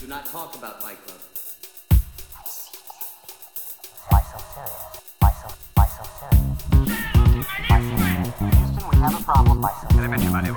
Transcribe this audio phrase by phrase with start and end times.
[0.00, 1.18] Do not talk about Fight Club.
[4.08, 4.72] Why so serious?
[5.18, 5.32] Why?
[8.38, 9.60] Houston, we have a problem.
[9.60, 10.22] Why so serious?
[10.30, 10.54] Why so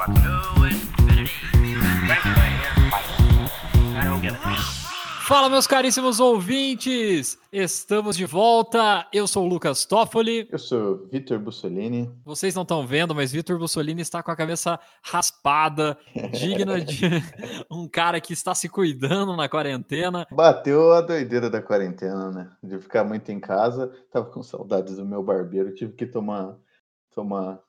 [4.42, 4.81] serious?
[5.28, 7.38] Fala, meus caríssimos ouvintes!
[7.54, 9.08] Estamos de volta.
[9.14, 10.50] Eu sou o Lucas Toffoli.
[10.52, 12.12] Eu sou Vitor Bussolini.
[12.26, 15.96] Vocês não estão vendo, mas Vitor Bussolini está com a cabeça raspada,
[16.34, 17.06] digna de
[17.70, 20.26] um cara que está se cuidando na quarentena.
[20.32, 22.52] Bateu a doideira da quarentena, né?
[22.62, 23.94] De ficar muito em casa.
[24.12, 25.74] Tava com saudades do meu barbeiro.
[25.76, 26.58] Tive que tomar,
[27.14, 27.60] tomar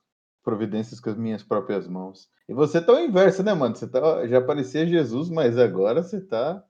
[0.43, 2.29] providências com as minhas próprias mãos.
[2.49, 3.77] E você tá o inverso, né, mano?
[3.77, 6.65] Você tá, já parecia Jesus, mas agora você tá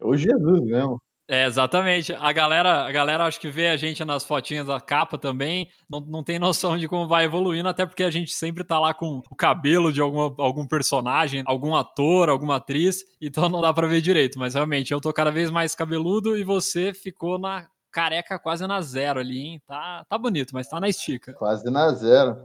[0.00, 1.00] o Jesus mesmo.
[1.30, 2.14] É, exatamente.
[2.14, 6.00] A galera, a galera acho que vê a gente nas fotinhas da capa também, não,
[6.00, 9.20] não tem noção de como vai evoluindo, até porque a gente sempre tá lá com
[9.30, 14.00] o cabelo de alguma, algum personagem, algum ator, alguma atriz, então não dá para ver
[14.00, 14.38] direito.
[14.38, 18.80] Mas realmente, eu tô cada vez mais cabeludo e você ficou na careca quase na
[18.80, 19.62] zero ali, hein?
[19.66, 21.34] Tá, tá bonito, mas tá na estica.
[21.34, 22.38] Quase na zero.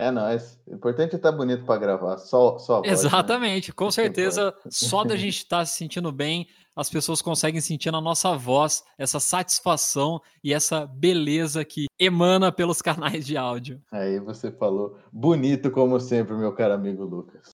[0.00, 0.60] É nóis.
[0.64, 2.18] O importante é estar bonito para gravar.
[2.18, 2.92] Só, só a voz, né?
[2.92, 6.46] Exatamente, com Isso certeza, só da gente estar se sentindo bem,
[6.76, 12.80] as pessoas conseguem sentir na nossa voz essa satisfação e essa beleza que emana pelos
[12.80, 13.82] canais de áudio.
[13.90, 17.50] Aí você falou bonito como sempre, meu caro amigo Lucas.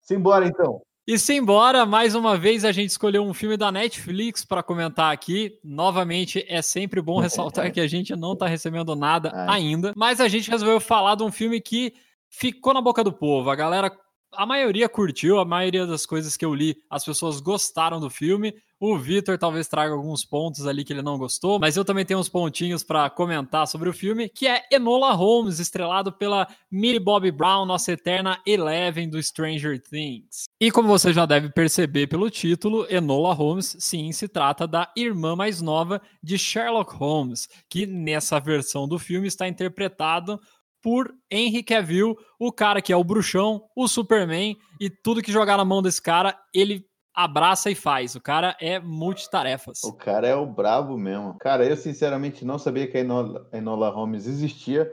[0.00, 0.80] Simbora então.
[1.06, 5.58] E simbora, mais uma vez a gente escolheu um filme da Netflix para comentar aqui.
[5.62, 9.60] Novamente, é sempre bom ressaltar que a gente não tá recebendo nada Ai.
[9.60, 11.92] ainda, mas a gente resolveu falar de um filme que
[12.30, 13.50] ficou na boca do povo.
[13.50, 13.94] A galera,
[14.36, 18.54] a maioria curtiu, a maioria das coisas que eu li, as pessoas gostaram do filme.
[18.78, 22.20] O Vitor talvez traga alguns pontos ali que ele não gostou, mas eu também tenho
[22.20, 27.30] uns pontinhos para comentar sobre o filme, que é Enola Holmes, estrelado pela Millie Bobby
[27.30, 30.44] Brown, nossa eterna Eleven do Stranger Things.
[30.60, 35.34] E como você já deve perceber pelo título, Enola Holmes, sim, se trata da irmã
[35.34, 40.38] mais nova de Sherlock Holmes, que nessa versão do filme está interpretado
[40.84, 45.56] por Henry Cavill, o cara que é o bruxão, o Superman, e tudo que jogar
[45.56, 48.14] na mão desse cara, ele abraça e faz.
[48.14, 49.82] O cara é multitarefas.
[49.82, 51.38] O cara é o brabo mesmo.
[51.38, 54.92] Cara, eu sinceramente não sabia que a Enola, Enola Holmes existia.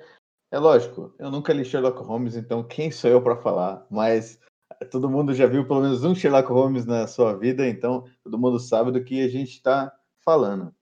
[0.49, 3.85] É lógico, eu nunca li Sherlock Holmes, então quem sou eu para falar?
[3.91, 4.39] Mas
[4.89, 8.59] todo mundo já viu pelo menos um Sherlock Holmes na sua vida, então todo mundo
[8.59, 9.91] sabe do que a gente está
[10.23, 10.73] falando.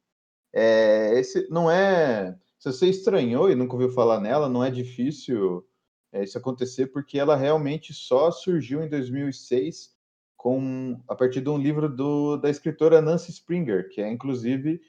[0.53, 2.37] É, esse não é.
[2.59, 5.65] Se você estranhou e nunca ouviu falar nela, não é difícil
[6.11, 9.97] é, isso acontecer, porque ela realmente só surgiu em 2006
[10.35, 14.81] com a partir de um livro do, da escritora Nancy Springer, que é inclusive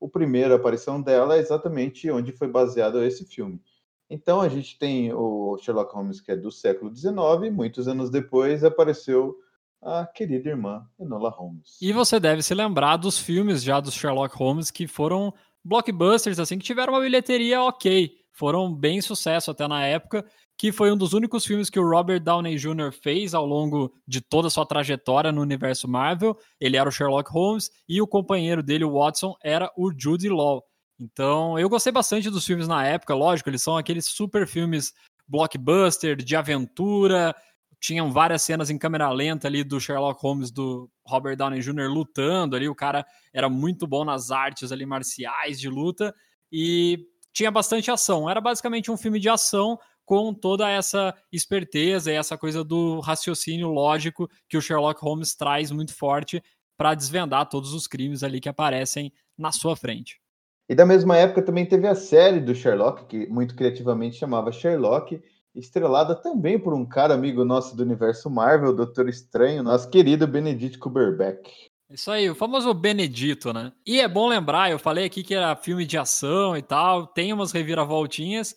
[0.00, 3.60] o primeiro aparição dela é exatamente onde foi baseado esse filme.
[4.08, 8.62] Então a gente tem o Sherlock Holmes que é do século XIX, muitos anos depois
[8.62, 9.36] apareceu
[9.82, 11.78] a querida irmã Enola Holmes.
[11.80, 15.32] E você deve se lembrar dos filmes já dos Sherlock Holmes que foram
[15.68, 18.10] blockbusters, assim, que tiveram uma bilheteria ok.
[18.32, 20.24] Foram bem sucesso até na época,
[20.56, 22.90] que foi um dos únicos filmes que o Robert Downey Jr.
[22.92, 26.36] fez ao longo de toda a sua trajetória no universo Marvel.
[26.60, 30.64] Ele era o Sherlock Holmes e o companheiro dele, o Watson, era o Jude Law.
[30.98, 34.92] Então, eu gostei bastante dos filmes na época, lógico, eles são aqueles super filmes
[35.28, 37.36] blockbuster, de aventura,
[37.80, 41.88] tinham várias cenas em câmera lenta ali do Sherlock Holmes do Robert Downey Jr.
[41.88, 46.14] lutando ali, o cara era muito bom nas artes ali marciais de luta
[46.50, 48.28] e tinha bastante ação.
[48.28, 53.68] Era basicamente um filme de ação com toda essa esperteza e essa coisa do raciocínio
[53.68, 56.42] lógico que o Sherlock Holmes traz muito forte
[56.76, 60.20] para desvendar todos os crimes ali que aparecem na sua frente.
[60.68, 65.22] E da mesma época também teve a série do Sherlock, que muito criativamente chamava Sherlock,
[65.54, 70.78] estrelada também por um cara amigo nosso do universo Marvel, Doutor Estranho, nosso querido Benedict
[70.78, 71.48] Cumberbatch.
[71.90, 73.72] Isso aí, o famoso Benedito, né?
[73.86, 77.32] E é bom lembrar, eu falei aqui que era filme de ação e tal, tem
[77.32, 78.54] umas reviravoltinhas,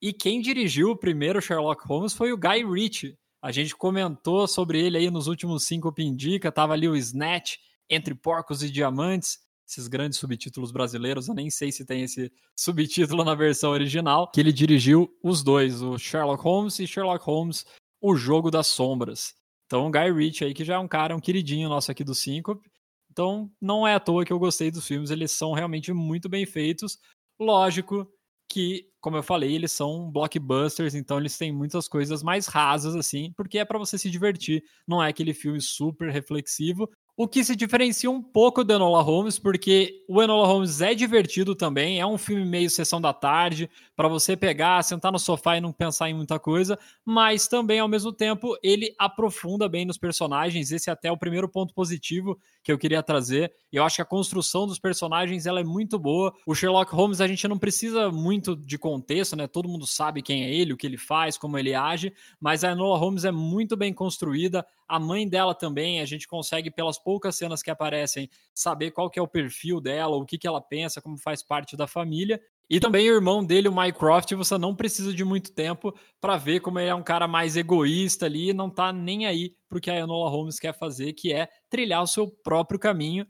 [0.00, 3.18] e quem dirigiu o primeiro Sherlock Holmes foi o Guy Ritchie.
[3.42, 7.56] A gente comentou sobre ele aí nos últimos cinco Pindica, tava ali o Snatch,
[7.88, 9.38] Entre Porcos e Diamantes,
[9.70, 14.40] esses grandes subtítulos brasileiros, eu nem sei se tem esse subtítulo na versão original, que
[14.40, 17.64] ele dirigiu os dois, o Sherlock Holmes e Sherlock Holmes,
[18.00, 19.34] O Jogo das Sombras.
[19.66, 22.14] Então, o Guy Ritchie aí, que já é um cara, um queridinho nosso aqui do
[22.14, 22.68] Syncope.
[23.10, 26.44] Então, não é à toa que eu gostei dos filmes, eles são realmente muito bem
[26.44, 26.98] feitos.
[27.38, 28.06] Lógico
[28.48, 33.32] que, como eu falei, eles são blockbusters, então eles têm muitas coisas mais rasas, assim,
[33.36, 36.90] porque é para você se divertir, não é aquele filme super reflexivo.
[37.22, 41.54] O que se diferencia um pouco do Enola Holmes, porque o Enola Holmes é divertido
[41.54, 45.60] também, é um filme meio sessão da tarde, para você pegar, sentar no sofá e
[45.60, 50.72] não pensar em muita coisa, mas também, ao mesmo tempo, ele aprofunda bem nos personagens.
[50.72, 53.52] Esse é até o primeiro ponto positivo que eu queria trazer.
[53.70, 56.32] Eu acho que a construção dos personagens ela é muito boa.
[56.46, 59.46] O Sherlock Holmes, a gente não precisa muito de contexto, né?
[59.46, 62.72] Todo mundo sabe quem é ele, o que ele faz, como ele age, mas a
[62.72, 64.66] Enola Holmes é muito bem construída.
[64.88, 69.18] A mãe dela também, a gente consegue, pelas poucas cenas que aparecem, saber qual que
[69.18, 72.40] é o perfil dela, o que, que ela pensa, como faz parte da família.
[72.68, 76.60] E também o irmão dele, o Mycroft, você não precisa de muito tempo para ver
[76.60, 79.98] como ele é um cara mais egoísta ali não tá nem aí pro que a
[79.98, 83.26] Enola Holmes quer fazer, que é trilhar o seu próprio caminho.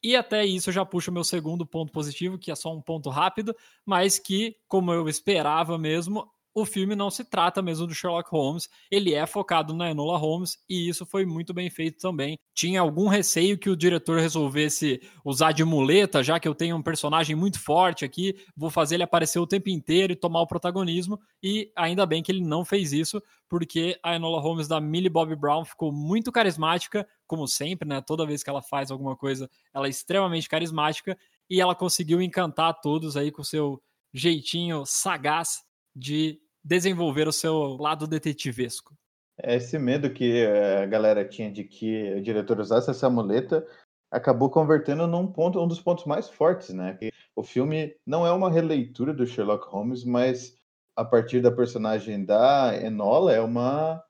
[0.00, 2.80] E até isso eu já puxo o meu segundo ponto positivo, que é só um
[2.80, 3.52] ponto rápido,
[3.84, 8.68] mas que, como eu esperava mesmo, o filme não se trata mesmo do Sherlock Holmes,
[8.88, 12.38] ele é focado na Enola Holmes e isso foi muito bem feito também.
[12.54, 16.82] Tinha algum receio que o diretor resolvesse usar de muleta, já que eu tenho um
[16.82, 21.18] personagem muito forte aqui, vou fazer ele aparecer o tempo inteiro e tomar o protagonismo,
[21.42, 25.34] e ainda bem que ele não fez isso, porque a Enola Holmes da Millie Bobby
[25.34, 28.00] Brown ficou muito carismática, como sempre, né?
[28.00, 31.18] Toda vez que ela faz alguma coisa, ela é extremamente carismática
[31.50, 35.64] e ela conseguiu encantar todos aí com seu jeitinho sagaz
[35.94, 38.94] de desenvolver o seu lado detetivesco.
[39.36, 43.66] É esse medo que a galera tinha de que o diretor usasse essa muleta
[44.10, 46.96] acabou convertendo num ponto, um dos pontos mais fortes, né?
[47.34, 50.56] O filme não é uma releitura do Sherlock Holmes, mas
[50.96, 54.02] a partir da personagem da Enola é uma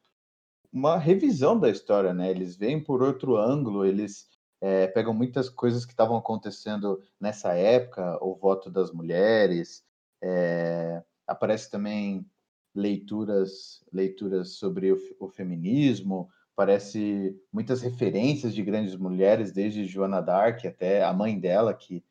[0.70, 2.30] uma revisão da história, né?
[2.30, 4.26] Eles vêm por outro ângulo, eles
[4.60, 9.84] é, pegam muitas coisas que estavam acontecendo nessa época, o voto das mulheres,
[10.20, 12.26] é, aparece também
[12.74, 20.66] leituras leituras sobre o, o, feminismo, parece muitas referências de grandes mulheres, desde Joana d'Arc
[20.66, 22.04] até a mãe dela, que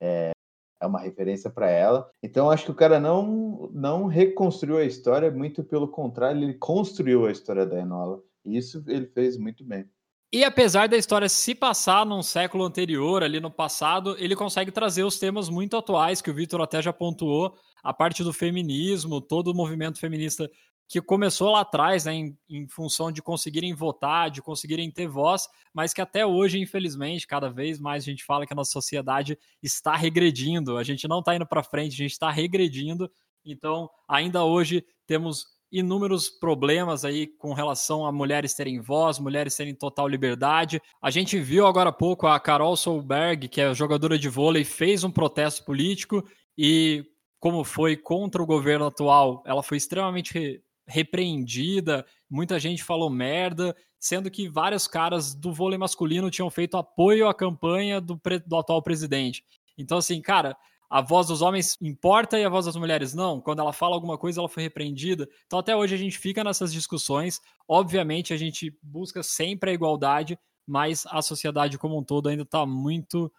[0.00, 0.32] é,
[0.80, 2.08] é uma referência para ela.
[2.22, 7.26] Então acho que o cara não não reconstruiu a história, muito pelo contrário, ele construiu
[7.26, 8.22] a história da Enola.
[8.44, 9.88] E isso ele fez muito bem.
[10.32, 15.04] E apesar da história se passar num século anterior, ali no passado, ele consegue trazer
[15.04, 17.54] os temas muito atuais que o Vitor até já pontuou,
[17.86, 20.50] a parte do feminismo, todo o movimento feminista
[20.88, 25.48] que começou lá atrás, né, em, em, função de conseguirem votar, de conseguirem ter voz,
[25.72, 29.38] mas que até hoje, infelizmente, cada vez mais a gente fala que a nossa sociedade
[29.62, 30.76] está regredindo.
[30.76, 33.10] A gente não está indo para frente, a gente está regredindo.
[33.44, 39.74] Então, ainda hoje temos inúmeros problemas aí com relação a mulheres terem voz, mulheres terem
[39.74, 40.80] total liberdade.
[41.00, 45.04] A gente viu agora há pouco a Carol Solberg, que é jogadora de vôlei, fez
[45.04, 46.24] um protesto político
[46.58, 47.04] e
[47.38, 54.30] como foi contra o governo atual, ela foi extremamente repreendida, muita gente falou merda, sendo
[54.30, 59.44] que vários caras do vôlei masculino tinham feito apoio à campanha do, do atual presidente.
[59.76, 60.56] Então, assim, cara,
[60.88, 63.40] a voz dos homens importa e a voz das mulheres não.
[63.40, 65.28] Quando ela fala alguma coisa, ela foi repreendida.
[65.46, 67.40] Então, até hoje, a gente fica nessas discussões.
[67.66, 72.64] Obviamente, a gente busca sempre a igualdade, mas a sociedade como um todo ainda está
[72.64, 73.32] muito,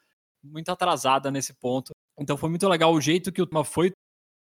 [0.43, 1.93] muito atrasada nesse ponto.
[2.19, 3.91] Então foi muito legal o jeito que o tema foi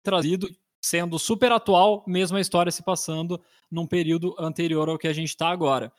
[0.04, 0.50] trazido,
[0.84, 5.30] sendo super atual, mesmo a história se passando num período anterior ao que a gente
[5.30, 5.94] está agora.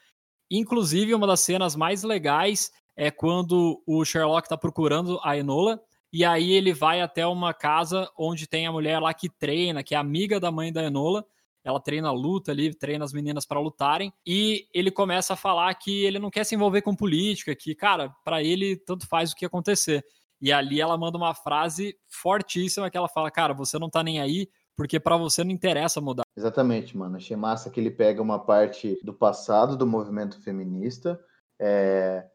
[0.50, 5.80] Inclusive, uma das cenas mais legais é quando o Sherlock está procurando a Enola,
[6.12, 9.94] e aí ele vai até uma casa onde tem a mulher lá que treina, que
[9.94, 11.24] é amiga da mãe da Enola.
[11.64, 16.04] Ela treina luta ali, treina as meninas para lutarem, e ele começa a falar que
[16.04, 19.46] ele não quer se envolver com política, que, cara, para ele tanto faz o que
[19.46, 20.04] acontecer.
[20.42, 24.20] E ali ela manda uma frase fortíssima que ela fala: Cara, você não tá nem
[24.20, 26.24] aí porque para você não interessa mudar.
[26.36, 27.16] Exatamente, mano.
[27.16, 31.20] Achei massa que ele pega uma parte do passado do movimento feminista,
[31.60, 32.26] é,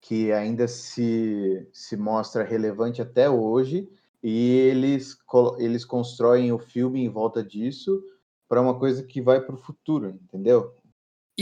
[0.00, 3.88] que ainda se, se mostra relevante até hoje,
[4.22, 5.18] e eles,
[5.58, 8.02] eles constroem o filme em volta disso
[8.48, 10.74] para uma coisa que vai para o futuro, entendeu?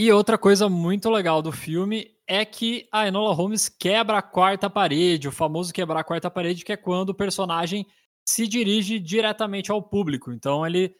[0.01, 4.69] E outra coisa muito legal do filme é que a Enola Holmes quebra a quarta
[4.69, 7.85] parede, o famoso quebrar a quarta parede, que é quando o personagem
[8.25, 10.31] se dirige diretamente ao público.
[10.31, 10.95] Então ele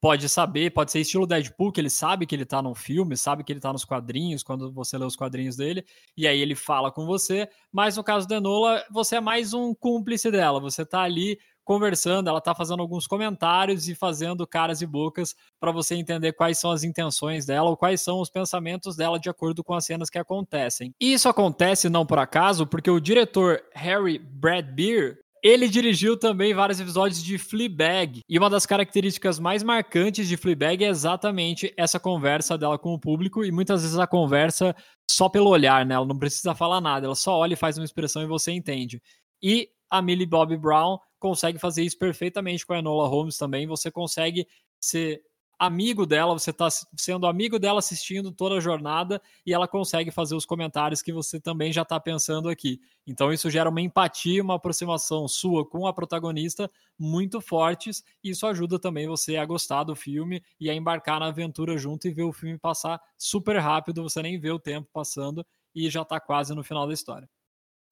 [0.00, 3.44] pode saber, pode ser estilo Deadpool, que ele sabe que ele tá no filme, sabe
[3.44, 6.90] que ele tá nos quadrinhos, quando você lê os quadrinhos dele, e aí ele fala
[6.90, 11.02] com você, mas no caso da Enola, você é mais um cúmplice dela, você tá
[11.02, 11.38] ali
[11.72, 16.58] conversando, ela está fazendo alguns comentários e fazendo caras e bocas para você entender quais
[16.58, 20.10] são as intenções dela ou quais são os pensamentos dela de acordo com as cenas
[20.10, 20.92] que acontecem.
[21.00, 26.78] E isso acontece não por acaso, porque o diretor Harry Bradbeer Ele dirigiu também vários
[26.78, 32.56] episódios de Fleabag, e uma das características mais marcantes de Fleabag é exatamente essa conversa
[32.56, 34.72] dela com o público, e muitas vezes a conversa
[35.10, 35.96] só pelo olhar, né?
[35.96, 39.02] Ela não precisa falar nada, ela só olha e faz uma expressão e você entende.
[39.42, 43.92] E a Millie Bobby Brown consegue fazer isso perfeitamente com a Enola Holmes também, você
[43.92, 44.44] consegue
[44.80, 45.22] ser
[45.56, 50.34] amigo dela, você está sendo amigo dela assistindo toda a jornada e ela consegue fazer
[50.34, 52.80] os comentários que você também já está pensando aqui.
[53.06, 58.44] Então isso gera uma empatia, uma aproximação sua com a protagonista muito fortes e isso
[58.44, 62.24] ajuda também você a gostar do filme e a embarcar na aventura junto e ver
[62.24, 66.52] o filme passar super rápido, você nem vê o tempo passando e já está quase
[66.56, 67.28] no final da história.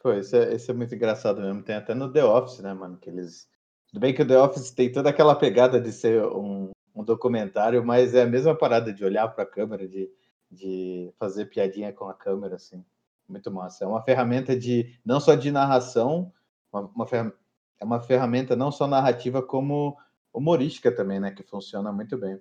[0.02, 1.62] Pô, isso é, isso é muito engraçado mesmo.
[1.62, 2.97] Tem até no The Office, né, mano?
[2.97, 3.49] Que eles.
[3.88, 7.85] Tudo bem que o The Office tem toda aquela pegada de ser um, um documentário,
[7.85, 10.11] mas é a mesma parada de olhar para a câmera, de,
[10.50, 12.85] de fazer piadinha com a câmera, assim.
[13.28, 13.85] Muito massa.
[13.85, 16.33] É uma ferramenta de não só de narração,
[16.73, 17.07] uma, uma
[17.80, 19.97] é uma ferramenta não só narrativa como
[20.33, 21.30] humorística também, né?
[21.30, 22.40] Que funciona muito bem.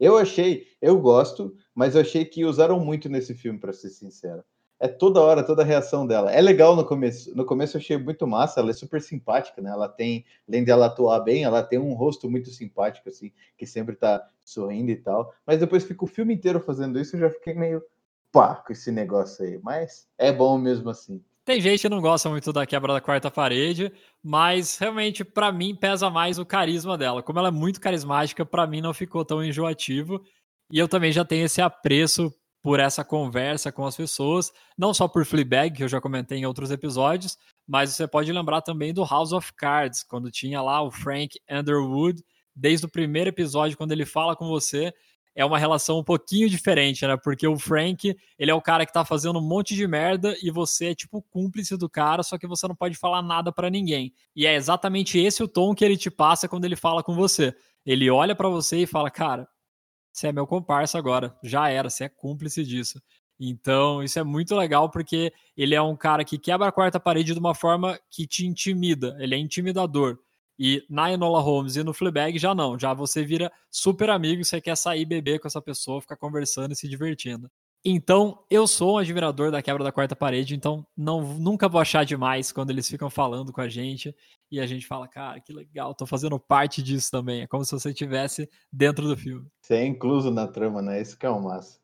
[0.00, 4.42] Eu achei, eu gosto, mas eu achei que usaram muito nesse filme, para ser sincero
[4.84, 6.30] é toda hora, toda a reação dela.
[6.30, 7.34] É legal no começo.
[7.34, 9.70] No começo eu achei muito massa, ela é super simpática, né?
[9.70, 13.96] Ela tem, além dela atuar bem, ela tem um rosto muito simpático, assim, que sempre
[13.96, 15.32] tá sorrindo e tal.
[15.46, 17.82] Mas depois fica o filme inteiro fazendo isso, eu já fiquei meio
[18.30, 19.58] pá com esse negócio aí.
[19.62, 21.24] Mas é bom mesmo assim.
[21.46, 23.90] Tem gente que não gosta muito da quebra da quarta parede,
[24.22, 27.22] mas realmente para mim pesa mais o carisma dela.
[27.22, 30.22] Como ela é muito carismática, para mim não ficou tão enjoativo.
[30.70, 32.30] E eu também já tenho esse apreço
[32.64, 36.46] por essa conversa com as pessoas, não só por Fleabag, que eu já comentei em
[36.46, 37.36] outros episódios,
[37.68, 42.24] mas você pode lembrar também do House of Cards, quando tinha lá o Frank Underwood,
[42.56, 44.94] desde o primeiro episódio, quando ele fala com você,
[45.34, 47.18] é uma relação um pouquinho diferente, né?
[47.22, 50.50] Porque o Frank, ele é o cara que tá fazendo um monte de merda e
[50.50, 54.10] você é tipo cúmplice do cara, só que você não pode falar nada para ninguém.
[54.34, 57.54] E é exatamente esse o tom que ele te passa quando ele fala com você.
[57.84, 59.46] Ele olha para você e fala: "Cara,
[60.14, 63.02] você é meu comparsa agora, já era, você é cúmplice disso.
[63.38, 67.32] Então, isso é muito legal porque ele é um cara que quebra a quarta parede
[67.32, 70.18] de uma forma que te intimida, ele é intimidador.
[70.56, 74.60] E na Enola Holmes e no Fleabag já não, já você vira super amigo, você
[74.60, 77.50] quer sair beber com essa pessoa, ficar conversando e se divertindo.
[77.86, 82.02] Então, eu sou um admirador da quebra da quarta parede, então não, nunca vou achar
[82.02, 84.16] demais quando eles ficam falando com a gente
[84.50, 87.42] e a gente fala, cara, que legal, tô fazendo parte disso também.
[87.42, 89.46] É como se você estivesse dentro do filme.
[89.60, 90.98] Você é incluso na trama, né?
[91.02, 91.78] Isso que é o massa.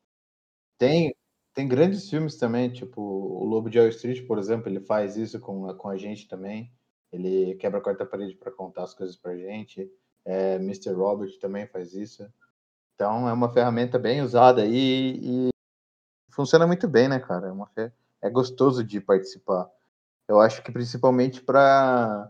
[0.79, 1.13] Tem,
[1.53, 5.39] tem grandes filmes também, tipo o Lobo de Wall Street, por exemplo, ele faz isso
[5.39, 6.73] com, com a gente também.
[7.11, 9.87] Ele quebra a quarta parede para contar as coisas pra gente.
[10.25, 10.93] É, Mr.
[10.93, 12.27] Robert também faz isso.
[12.95, 15.50] Então é uma ferramenta bem usada aí e,
[16.31, 17.47] funciona muito bem, né, cara?
[17.47, 17.69] É, uma
[18.21, 19.69] é gostoso de participar.
[20.27, 22.29] Eu acho que principalmente para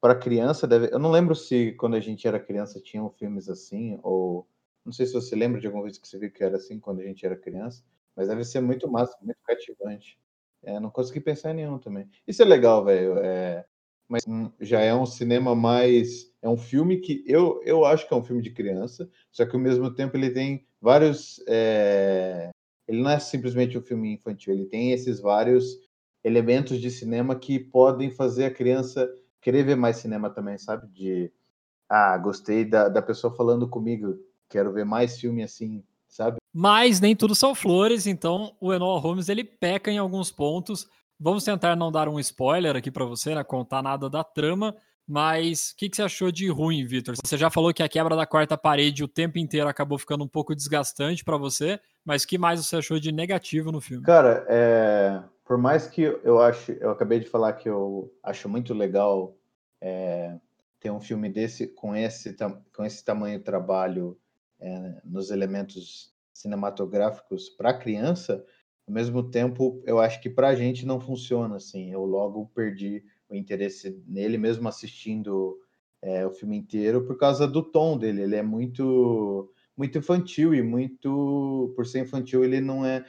[0.00, 0.92] para criança deve.
[0.92, 4.46] Eu não lembro se quando a gente era criança tinham filmes assim ou
[4.84, 7.00] não sei se você lembra de alguma vez que você viu que era assim quando
[7.00, 7.82] a gente era criança,
[8.14, 10.18] mas deve ser muito massa, muito cativante.
[10.62, 12.08] É, não consegui pensar em nenhum também.
[12.26, 13.18] Isso é legal, velho.
[13.18, 13.64] É,
[14.08, 14.24] mas
[14.60, 16.30] já é um cinema mais.
[16.42, 19.56] É um filme que eu, eu acho que é um filme de criança, só que
[19.56, 21.42] ao mesmo tempo ele tem vários.
[21.48, 22.50] É,
[22.86, 25.78] ele não é simplesmente um filme infantil, ele tem esses vários
[26.22, 29.08] elementos de cinema que podem fazer a criança
[29.40, 30.86] querer ver mais cinema também, sabe?
[30.88, 31.30] De
[31.88, 34.16] ah, gostei da, da pessoa falando comigo,
[34.48, 36.38] quero ver mais filme assim, sabe?
[36.52, 40.88] Mas nem tudo são flores, então o Enola Holmes ele peca em alguns pontos.
[41.20, 43.44] Vamos tentar não dar um spoiler aqui para você, né?
[43.44, 44.74] Contar nada da trama,
[45.06, 47.14] mas o que, que, você achou de ruim, Vitor?
[47.22, 50.28] Você já falou que a quebra da quarta parede o tempo inteiro acabou ficando um
[50.28, 54.04] pouco desgastante para você, mas que mais você achou de negativo no filme?
[54.04, 55.22] Cara, é...
[55.44, 59.36] por mais que eu acho, eu acabei de falar que eu acho muito legal
[59.80, 60.36] é...
[60.78, 62.36] ter um filme desse com esse
[62.74, 64.18] com esse tamanho de trabalho
[64.60, 65.00] é...
[65.04, 68.44] nos elementos cinematográficos para criança,
[68.86, 71.90] ao mesmo tempo eu acho que para a gente não funciona assim.
[71.90, 75.58] Eu logo perdi o interesse nele, mesmo assistindo
[76.02, 78.22] é, o filme inteiro, por causa do tom dele.
[78.22, 83.04] Ele é muito muito infantil e muito por ser infantil ele não é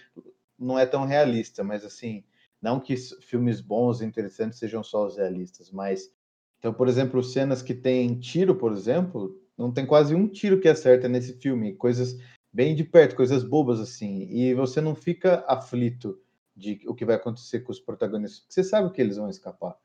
[0.57, 2.23] não é tão realista, mas assim,
[2.61, 6.11] não que filmes bons e interessantes sejam só os realistas, mas
[6.57, 10.67] então, por exemplo, cenas que tem tiro, por exemplo, não tem quase um tiro que
[10.67, 12.17] acerta nesse filme, coisas
[12.51, 16.19] bem de perto, coisas bobas assim, e você não fica aflito
[16.55, 19.77] de o que vai acontecer com os protagonistas, porque você sabe que eles vão escapar.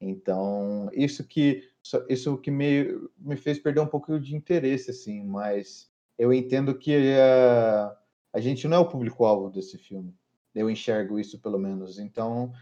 [0.00, 1.64] Então, isso que
[2.08, 2.84] isso que me,
[3.18, 5.87] me fez perder um pouco de interesse, assim, mas
[6.18, 7.96] eu entendo que a,
[8.34, 10.14] a gente não é o público-alvo desse filme.
[10.54, 11.98] Eu enxergo isso, pelo menos.
[11.98, 12.52] Então,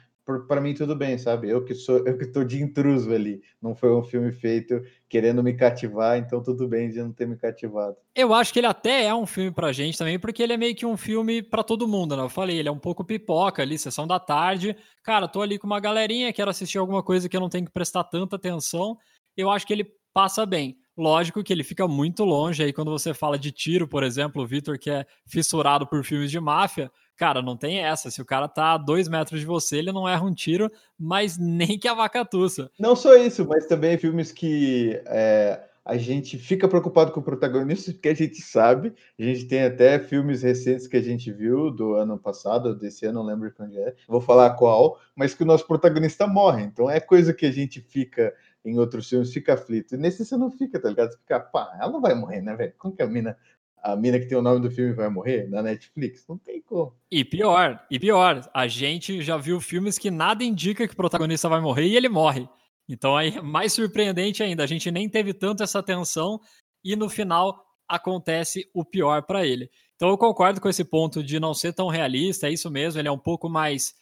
[0.48, 1.48] para mim tudo bem, sabe?
[1.48, 3.40] Eu que sou, eu que tô de intruso ali.
[3.62, 7.36] Não foi um filme feito querendo me cativar, então tudo bem de não ter me
[7.36, 7.96] cativado.
[8.14, 10.74] Eu acho que ele até é um filme pra gente também, porque ele é meio
[10.74, 12.22] que um filme para todo mundo, né?
[12.22, 14.76] Eu falei, ele é um pouco pipoca ali, sessão da tarde.
[15.02, 17.72] Cara, tô ali com uma galerinha, quero assistir alguma coisa que eu não tenho que
[17.72, 18.98] prestar tanta atenção.
[19.36, 20.76] Eu acho que ele passa bem.
[20.96, 24.46] Lógico que ele fica muito longe aí quando você fala de tiro, por exemplo, o
[24.46, 28.10] Vitor que é fissurado por filmes de máfia, cara, não tem essa.
[28.10, 31.36] Se o cara tá a dois metros de você, ele não erra um tiro, mas
[31.38, 32.70] nem que a vaca tussa.
[32.78, 37.92] Não só isso, mas também filmes que é, a gente fica preocupado com o protagonista,
[37.92, 38.92] porque a gente sabe.
[39.18, 43.20] A gente tem até filmes recentes que a gente viu do ano passado, desse ano,
[43.20, 46.64] não lembro quando é, vou falar qual, mas que o nosso protagonista morre.
[46.64, 48.34] Então é coisa que a gente fica
[48.66, 49.94] em outros filmes fica aflito.
[49.94, 51.12] E nesse você não fica, tá ligado?
[51.12, 52.74] Você fica, pá, ela não vai morrer, né, velho?
[52.76, 53.38] Como que a mina,
[53.82, 56.26] a mina que tem o nome do filme vai morrer na Netflix?
[56.28, 56.92] Não tem como.
[57.10, 61.48] E pior, e pior, a gente já viu filmes que nada indica que o protagonista
[61.48, 62.48] vai morrer e ele morre.
[62.88, 66.40] Então aí mais surpreendente ainda, a gente nem teve tanto essa tensão
[66.84, 69.70] e no final acontece o pior para ele.
[69.94, 73.08] Então eu concordo com esse ponto de não ser tão realista, é isso mesmo, ele
[73.08, 73.94] é um pouco mais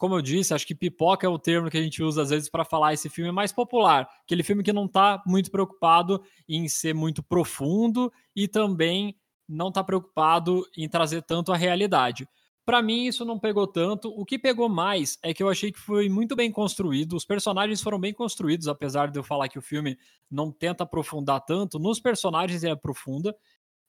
[0.00, 2.48] como eu disse, acho que pipoca é o termo que a gente usa às vezes
[2.48, 6.94] para falar esse filme mais popular, aquele filme que não está muito preocupado em ser
[6.94, 9.14] muito profundo e também
[9.46, 12.26] não está preocupado em trazer tanto a realidade.
[12.64, 14.08] Para mim isso não pegou tanto.
[14.08, 17.14] O que pegou mais é que eu achei que foi muito bem construído.
[17.14, 19.98] Os personagens foram bem construídos, apesar de eu falar que o filme
[20.30, 21.78] não tenta aprofundar tanto.
[21.78, 23.36] Nos personagens ele aprofunda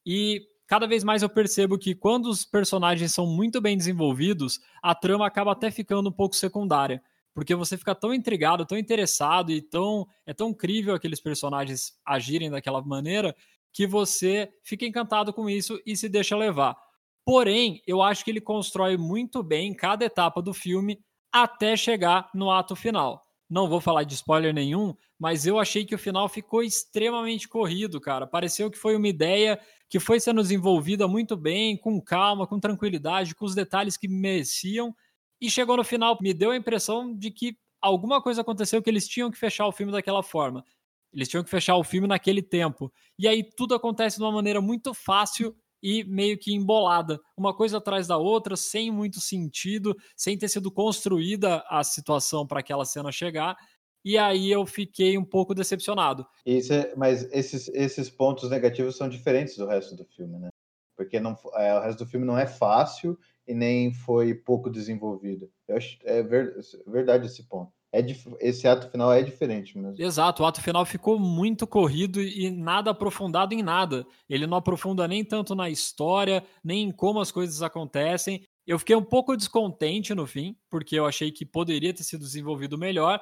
[0.04, 0.42] e
[0.72, 5.26] cada vez mais eu percebo que quando os personagens são muito bem desenvolvidos, a trama
[5.26, 7.02] acaba até ficando um pouco secundária.
[7.34, 12.50] Porque você fica tão intrigado, tão interessado e tão é tão incrível aqueles personagens agirem
[12.50, 13.36] daquela maneira
[13.70, 16.74] que você fica encantado com isso e se deixa levar.
[17.22, 20.98] Porém, eu acho que ele constrói muito bem cada etapa do filme
[21.30, 23.22] até chegar no ato final.
[23.52, 28.00] Não vou falar de spoiler nenhum, mas eu achei que o final ficou extremamente corrido,
[28.00, 28.26] cara.
[28.26, 33.34] Pareceu que foi uma ideia que foi sendo desenvolvida muito bem, com calma, com tranquilidade,
[33.34, 34.96] com os detalhes que mereciam.
[35.38, 39.06] E chegou no final, me deu a impressão de que alguma coisa aconteceu que eles
[39.06, 40.64] tinham que fechar o filme daquela forma.
[41.12, 42.90] Eles tinham que fechar o filme naquele tempo.
[43.18, 47.78] E aí tudo acontece de uma maneira muito fácil e meio que embolada, uma coisa
[47.78, 53.10] atrás da outra, sem muito sentido, sem ter sido construída a situação para aquela cena
[53.10, 53.56] chegar.
[54.04, 56.26] E aí eu fiquei um pouco decepcionado.
[56.46, 60.48] É, mas esses, esses pontos negativos são diferentes do resto do filme, né?
[60.96, 65.50] Porque não, é, o resto do filme não é fácil e nem foi pouco desenvolvido.
[65.66, 66.54] Eu acho, é ver,
[66.86, 68.04] verdade esse ponto é
[68.40, 70.02] esse ato final é diferente mesmo.
[70.02, 74.06] Exato, o ato final ficou muito corrido e nada aprofundado em nada.
[74.28, 78.42] Ele não aprofunda nem tanto na história, nem em como as coisas acontecem.
[78.66, 82.78] Eu fiquei um pouco descontente no fim, porque eu achei que poderia ter sido desenvolvido
[82.78, 83.20] melhor,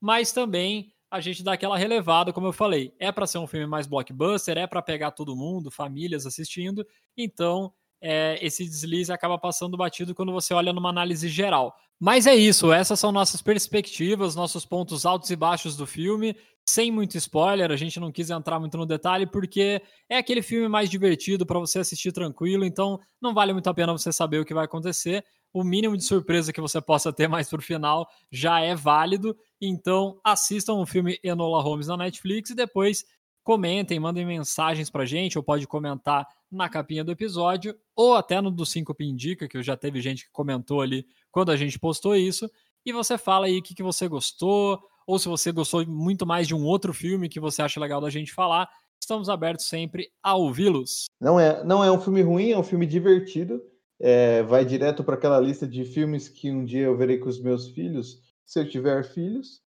[0.00, 2.94] mas também a gente dá aquela relevada, como eu falei.
[2.98, 7.72] É para ser um filme mais blockbuster, é para pegar todo mundo, famílias assistindo, então
[8.02, 11.74] é, esse deslize acaba passando batido quando você olha numa análise geral.
[12.00, 16.36] Mas é isso, essas são nossas perspectivas, nossos pontos altos e baixos do filme,
[16.66, 20.68] sem muito spoiler, a gente não quis entrar muito no detalhe, porque é aquele filme
[20.68, 24.44] mais divertido para você assistir tranquilo, então não vale muito a pena você saber o
[24.44, 25.24] que vai acontecer.
[25.52, 30.18] O mínimo de surpresa que você possa ter mais pro final já é válido, então
[30.24, 33.04] assistam o filme Enola Holmes na Netflix e depois
[33.44, 38.50] comentem, mandem mensagens pra gente, ou pode comentar na capinha do episódio, ou até no
[38.50, 42.50] do 5 Indica, que já teve gente que comentou ali quando a gente postou isso,
[42.84, 46.46] e você fala aí o que, que você gostou, ou se você gostou muito mais
[46.46, 48.68] de um outro filme que você acha legal da gente falar,
[49.00, 51.06] estamos abertos sempre a ouvi-los.
[51.20, 53.62] Não é, não é um filme ruim, é um filme divertido,
[54.00, 57.40] é, vai direto para aquela lista de filmes que um dia eu verei com os
[57.40, 59.62] meus filhos, se eu tiver filhos,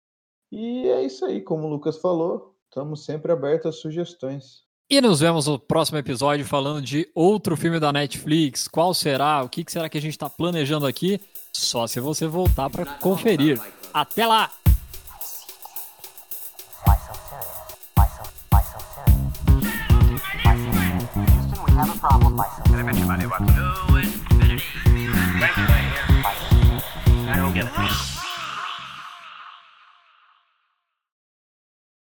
[0.50, 4.64] e é isso aí, como o Lucas falou, Estamos sempre abertos a sugestões.
[4.92, 8.68] E nos vemos no próximo episódio falando de outro filme da Netflix.
[8.68, 9.42] Qual será?
[9.42, 11.18] O que será que a gente está planejando aqui?
[11.50, 13.58] Só se você voltar para conferir.
[13.94, 14.50] Até lá!
[27.30, 28.11] I don't get it.